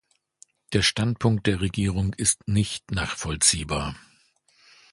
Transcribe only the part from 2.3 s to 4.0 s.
nicht nachvollziehbar.